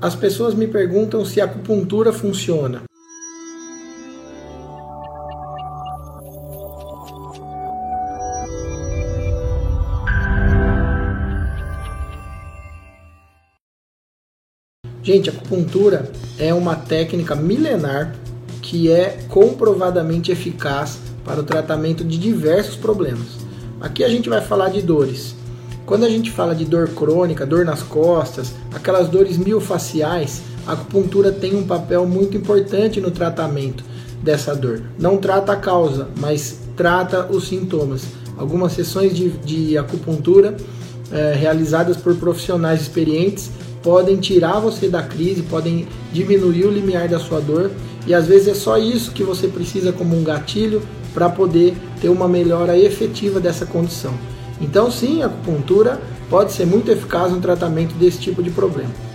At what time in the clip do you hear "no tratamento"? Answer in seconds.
33.00-33.82, 57.32-57.94